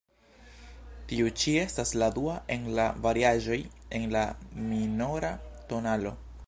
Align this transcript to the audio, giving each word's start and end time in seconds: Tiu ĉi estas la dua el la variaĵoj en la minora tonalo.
Tiu 1.11 1.27
ĉi 1.41 1.53
estas 1.65 1.91
la 2.03 2.07
dua 2.15 2.39
el 2.57 2.65
la 2.81 2.87
variaĵoj 3.07 3.61
en 3.99 4.09
la 4.19 4.27
minora 4.73 5.35
tonalo. 5.73 6.19